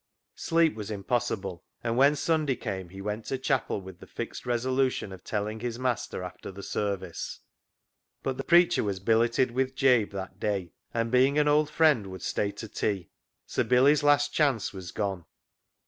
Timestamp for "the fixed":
3.99-4.45